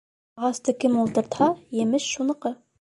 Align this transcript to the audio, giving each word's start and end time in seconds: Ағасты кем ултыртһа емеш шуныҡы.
Ағасты 0.39 0.73
кем 0.85 0.97
ултыртһа 1.03 1.51
емеш 1.85 2.11
шуныҡы. 2.17 2.57